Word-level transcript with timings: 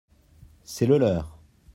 C’est 0.63 0.87
le 0.87 0.97
leur. 0.97 1.37